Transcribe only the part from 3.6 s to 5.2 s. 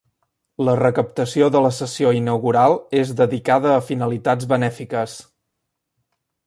a finalitats benèfiques.